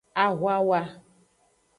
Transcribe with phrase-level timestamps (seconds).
[0.23, 0.81] Ahwawa.